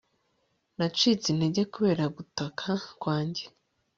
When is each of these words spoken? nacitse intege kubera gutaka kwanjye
nacitse 0.77 1.25
intege 1.29 1.61
kubera 1.73 2.03
gutaka 2.15 2.67
kwanjye 3.01 3.43